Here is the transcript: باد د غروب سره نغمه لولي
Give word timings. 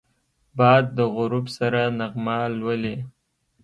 باد 0.57 0.85
د 0.97 0.99
غروب 1.15 1.45
سره 1.57 1.81
نغمه 1.99 2.37
لولي 2.59 2.95